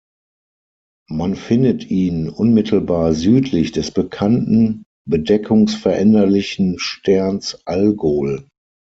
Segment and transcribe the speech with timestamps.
[1.11, 8.47] Man findet ihn unmittelbar südlich des bekannten bedeckungsveränderlichen Sterns Algol.